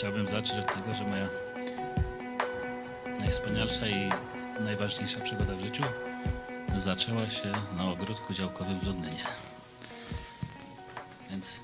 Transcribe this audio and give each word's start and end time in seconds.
Chciałbym 0.00 0.28
zacząć 0.28 0.58
od 0.58 0.74
tego, 0.74 0.94
że 0.94 1.04
moja 1.04 1.28
najwspanialsza 3.20 3.88
i 3.88 4.10
najważniejsza 4.60 5.20
przygoda 5.20 5.54
w 5.56 5.60
życiu 5.60 5.82
zaczęła 6.76 7.30
się 7.30 7.52
na 7.76 7.90
ogródku 7.90 8.34
działkowym 8.34 8.80
w 8.80 8.86
Londynie. 8.86 9.24
Więc 11.30 11.60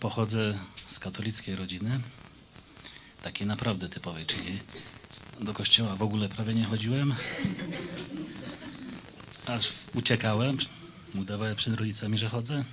pochodzę 0.00 0.58
z 0.86 0.98
katolickiej 0.98 1.56
rodziny, 1.56 2.00
takiej 3.22 3.46
naprawdę 3.46 3.88
typowej, 3.88 4.26
czyli 4.26 4.60
do 5.40 5.54
kościoła 5.54 5.96
w 5.96 6.02
ogóle 6.02 6.28
prawie 6.28 6.54
nie 6.54 6.64
chodziłem, 6.64 7.14
aż 9.46 9.72
uciekałem, 9.94 10.56
udawałem 11.14 11.56
przed 11.56 11.74
rodzicami, 11.74 12.18
że 12.18 12.28
chodzę. 12.28 12.64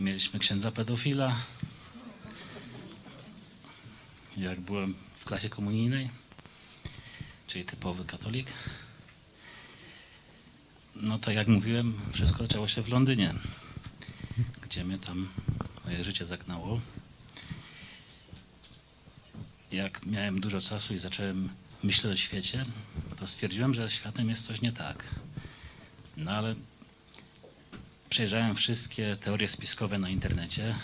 Mieliśmy 0.00 0.38
księdza 0.38 0.70
pedofila. 0.70 1.36
Jak 4.38 4.60
byłem 4.60 4.94
w 5.14 5.24
klasie 5.24 5.48
komunijnej, 5.48 6.10
czyli 7.46 7.64
typowy 7.64 8.04
katolik. 8.04 8.46
No 10.96 11.18
tak 11.18 11.34
jak 11.34 11.48
mówiłem, 11.48 12.00
wszystko 12.12 12.38
zaczęło 12.38 12.68
się 12.68 12.82
w 12.82 12.88
Londynie, 12.88 13.34
gdzie 14.62 14.84
mnie 14.84 14.98
tam 14.98 15.28
moje 15.84 16.04
życie 16.04 16.26
zagnało. 16.26 16.80
Jak 19.72 20.06
miałem 20.06 20.40
dużo 20.40 20.60
czasu 20.60 20.94
i 20.94 20.98
zacząłem 20.98 21.48
myśleć 21.82 22.12
o 22.12 22.16
świecie, 22.16 22.64
to 23.16 23.26
stwierdziłem, 23.26 23.74
że 23.74 23.90
światem 23.90 24.28
jest 24.28 24.46
coś 24.46 24.60
nie 24.60 24.72
tak. 24.72 25.04
No 26.16 26.30
ale 26.30 26.54
przejrzałem 28.10 28.54
wszystkie 28.54 29.16
teorie 29.16 29.48
spiskowe 29.48 29.98
na 29.98 30.08
internecie. 30.08 30.74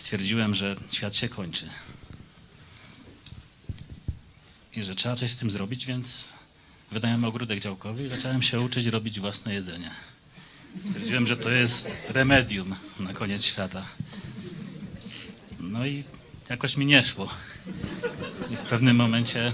Stwierdziłem, 0.00 0.54
że 0.54 0.76
świat 0.90 1.16
się 1.16 1.28
kończy. 1.28 1.68
I 4.76 4.82
że 4.82 4.94
trzeba 4.94 5.16
coś 5.16 5.30
z 5.30 5.36
tym 5.36 5.50
zrobić, 5.50 5.86
więc 5.86 6.24
wydałem 6.92 7.24
ogródek 7.24 7.60
działkowy 7.60 8.04
i 8.04 8.08
zacząłem 8.08 8.42
się 8.42 8.60
uczyć 8.60 8.86
robić 8.86 9.20
własne 9.20 9.54
jedzenie. 9.54 9.90
Stwierdziłem, 10.78 11.26
że 11.26 11.36
to 11.36 11.50
jest 11.50 11.90
remedium 12.08 12.74
na 13.00 13.12
koniec 13.12 13.44
świata. 13.44 13.86
No 15.60 15.86
i 15.86 16.04
jakoś 16.48 16.76
mi 16.76 16.86
nie 16.86 17.02
szło. 17.02 17.28
I 18.50 18.56
w 18.56 18.62
pewnym 18.62 18.96
momencie 18.96 19.52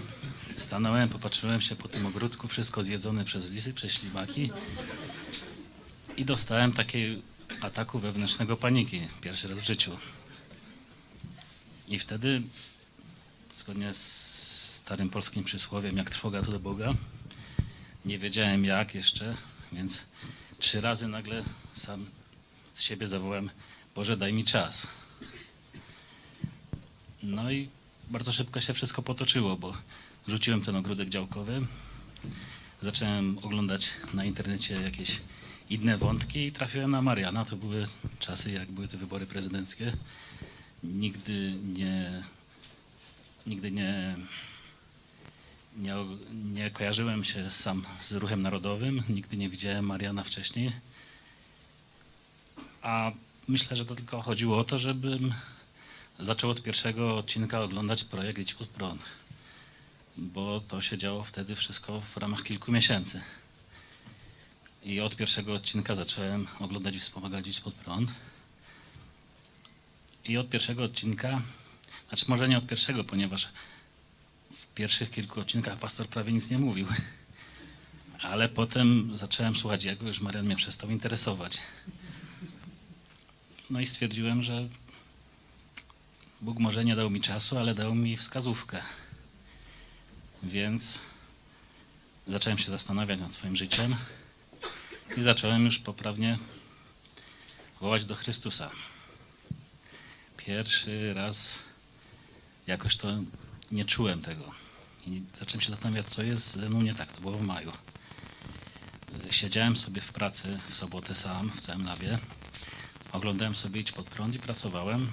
stanąłem, 0.56 1.08
popatrzyłem 1.08 1.60
się 1.60 1.76
po 1.76 1.88
tym 1.88 2.06
ogródku, 2.06 2.48
wszystko 2.48 2.84
zjedzone 2.84 3.24
przez 3.24 3.50
lisy, 3.50 3.74
przez 3.74 3.92
ślimaki 3.92 4.50
i 6.16 6.24
dostałem 6.24 6.72
takiego 6.72 7.22
ataku 7.60 7.98
wewnętrznego 7.98 8.56
paniki 8.56 9.00
pierwszy 9.20 9.48
raz 9.48 9.60
w 9.60 9.64
życiu. 9.64 9.96
I 11.88 11.98
wtedy, 11.98 12.42
zgodnie 13.54 13.92
z 13.92 14.02
starym 14.72 15.10
polskim 15.10 15.44
przysłowiem, 15.44 15.96
jak 15.96 16.10
trwoga 16.10 16.42
to 16.42 16.50
do 16.50 16.60
Boga, 16.60 16.94
nie 18.04 18.18
wiedziałem 18.18 18.64
jak 18.64 18.94
jeszcze, 18.94 19.36
więc 19.72 20.02
trzy 20.58 20.80
razy 20.80 21.08
nagle 21.08 21.42
sam 21.74 22.06
z 22.72 22.82
siebie 22.82 23.08
zawołałem, 23.08 23.50
Boże 23.94 24.16
daj 24.16 24.32
mi 24.32 24.44
czas. 24.44 24.86
No 27.22 27.50
i 27.50 27.68
bardzo 28.10 28.32
szybko 28.32 28.60
się 28.60 28.74
wszystko 28.74 29.02
potoczyło, 29.02 29.56
bo 29.56 29.76
rzuciłem 30.28 30.62
ten 30.62 30.76
ogródek 30.76 31.08
działkowy, 31.08 31.66
zacząłem 32.82 33.38
oglądać 33.38 33.90
na 34.14 34.24
internecie 34.24 34.74
jakieś 34.74 35.20
inne 35.70 35.98
wątki 35.98 36.46
i 36.46 36.52
trafiłem 36.52 36.90
na 36.90 37.02
Mariana. 37.02 37.44
To 37.44 37.56
były 37.56 37.86
czasy, 38.18 38.50
jak 38.50 38.70
były 38.70 38.88
te 38.88 38.96
wybory 38.96 39.26
prezydenckie. 39.26 39.92
Nigdy 40.82 41.52
nie, 41.74 42.22
nigdy 43.46 43.70
nie, 43.70 44.16
nie, 45.76 45.94
nie 46.32 46.70
kojarzyłem 46.70 47.24
się 47.24 47.50
sam 47.50 47.84
z 48.00 48.12
ruchem 48.12 48.42
narodowym, 48.42 49.02
nigdy 49.08 49.36
nie 49.36 49.48
widziałem 49.48 49.86
Mariana 49.86 50.24
wcześniej. 50.24 50.72
A 52.82 53.12
myślę, 53.48 53.76
że 53.76 53.84
to 53.84 53.94
tylko 53.94 54.22
chodziło 54.22 54.58
o 54.58 54.64
to, 54.64 54.78
żebym 54.78 55.34
zaczął 56.18 56.50
od 56.50 56.62
pierwszego 56.62 57.16
odcinka 57.16 57.60
oglądać 57.60 58.04
projekt 58.04 58.38
Idź 58.38 58.54
pod 58.54 58.68
prąd, 58.68 59.02
bo 60.16 60.60
to 60.60 60.80
się 60.80 60.98
działo 60.98 61.24
wtedy 61.24 61.56
wszystko 61.56 62.00
w 62.00 62.16
ramach 62.16 62.42
kilku 62.42 62.72
miesięcy. 62.72 63.20
I 64.82 65.00
od 65.00 65.16
pierwszego 65.16 65.54
odcinka 65.54 65.94
zacząłem 65.94 66.46
oglądać 66.60 66.94
i 66.94 67.00
wspomagać 67.00 67.46
Idź 67.46 67.60
pod 67.60 67.74
prąd. 67.74 68.12
I 70.28 70.36
od 70.36 70.48
pierwszego 70.48 70.84
odcinka, 70.84 71.42
znaczy 72.08 72.24
może 72.28 72.48
nie 72.48 72.58
od 72.58 72.66
pierwszego, 72.66 73.04
ponieważ 73.04 73.48
w 74.52 74.66
pierwszych 74.74 75.10
kilku 75.10 75.40
odcinkach 75.40 75.78
pastor 75.78 76.08
prawie 76.08 76.32
nic 76.32 76.50
nie 76.50 76.58
mówił. 76.58 76.86
Ale 78.22 78.48
potem 78.48 79.16
zacząłem 79.16 79.56
słuchać 79.56 79.84
jego, 79.84 80.06
już 80.06 80.20
Marian 80.20 80.46
mnie 80.46 80.56
przestał 80.56 80.90
interesować. 80.90 81.58
No 83.70 83.80
i 83.80 83.86
stwierdziłem, 83.86 84.42
że 84.42 84.68
Bóg 86.40 86.58
może 86.58 86.84
nie 86.84 86.96
dał 86.96 87.10
mi 87.10 87.20
czasu, 87.20 87.58
ale 87.58 87.74
dał 87.74 87.94
mi 87.94 88.16
wskazówkę. 88.16 88.82
Więc 90.42 90.98
zacząłem 92.28 92.58
się 92.58 92.70
zastanawiać 92.70 93.20
nad 93.20 93.32
swoim 93.32 93.56
życiem 93.56 93.96
i 95.16 95.22
zacząłem 95.22 95.64
już 95.64 95.78
poprawnie 95.78 96.38
wołać 97.80 98.04
do 98.04 98.14
Chrystusa. 98.14 98.70
Pierwszy 100.46 101.14
raz 101.14 101.58
jakoś 102.66 102.96
to 102.96 103.08
nie 103.72 103.84
czułem 103.84 104.22
tego. 104.22 104.52
I 105.06 105.22
zacząłem 105.38 105.60
się 105.60 105.70
zastanawiać, 105.70 106.06
co 106.06 106.22
jest 106.22 106.56
ze 106.56 106.68
mną 106.68 106.82
nie 106.82 106.94
tak. 106.94 107.12
To 107.12 107.20
było 107.20 107.38
w 107.38 107.42
maju. 107.42 107.72
Siedziałem 109.30 109.76
sobie 109.76 110.00
w 110.00 110.12
pracy 110.12 110.58
w 110.68 110.74
sobotę 110.74 111.14
sam 111.14 111.50
w 111.50 111.60
całym 111.60 111.84
labie. 111.84 112.18
Oglądałem 113.12 113.54
sobie 113.54 113.80
Idź 113.80 113.92
pod 113.92 114.06
prąd 114.06 114.34
i 114.34 114.38
pracowałem. 114.38 115.10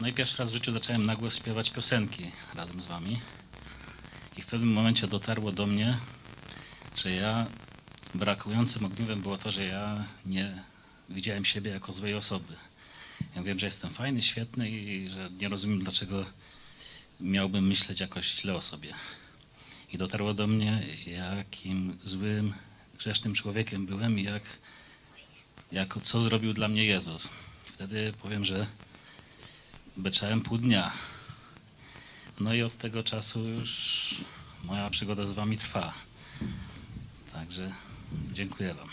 No 0.00 0.08
i 0.08 0.12
pierwszy 0.12 0.38
raz 0.38 0.50
w 0.50 0.54
życiu 0.54 0.72
zacząłem 0.72 1.06
nagło 1.06 1.30
śpiewać 1.30 1.70
piosenki 1.70 2.30
razem 2.54 2.82
z 2.82 2.86
wami. 2.86 3.20
I 4.36 4.42
w 4.42 4.46
pewnym 4.46 4.72
momencie 4.72 5.06
dotarło 5.06 5.52
do 5.52 5.66
mnie, 5.66 5.98
że 6.96 7.10
ja 7.10 7.46
brakującym 8.14 8.84
ogniwem 8.84 9.22
było 9.22 9.36
to, 9.36 9.50
że 9.50 9.64
ja 9.64 10.04
nie 10.26 10.62
widziałem 11.08 11.44
siebie 11.44 11.70
jako 11.70 11.92
złej 11.92 12.14
osoby. 12.14 12.56
Ja 13.36 13.42
wiem, 13.42 13.58
że 13.58 13.66
jestem 13.66 13.90
fajny, 13.90 14.22
świetny 14.22 14.70
i 14.70 15.08
że 15.08 15.30
nie 15.30 15.48
rozumiem, 15.48 15.78
dlaczego 15.78 16.24
miałbym 17.20 17.66
myśleć 17.66 18.00
jakoś 18.00 18.34
źle 18.34 18.54
o 18.54 18.62
sobie. 18.62 18.94
I 19.92 19.98
dotarło 19.98 20.34
do 20.34 20.46
mnie, 20.46 20.86
jakim 21.06 21.98
złym, 22.04 22.54
grzesznym 22.98 23.34
człowiekiem 23.34 23.86
byłem 23.86 24.18
i 24.18 24.22
jak, 24.22 24.42
jak, 25.72 25.94
co 26.02 26.20
zrobił 26.20 26.52
dla 26.52 26.68
mnie 26.68 26.84
Jezus. 26.84 27.28
Wtedy 27.64 28.12
powiem, 28.22 28.44
że 28.44 28.66
beczałem 29.96 30.40
pół 30.40 30.58
dnia. 30.58 30.92
No 32.40 32.54
i 32.54 32.62
od 32.62 32.78
tego 32.78 33.02
czasu 33.02 33.48
już 33.48 34.14
moja 34.64 34.90
przygoda 34.90 35.26
z 35.26 35.32
wami 35.32 35.56
trwa. 35.56 35.92
Także 37.32 37.72
dziękuję 38.32 38.74
wam. 38.74 38.88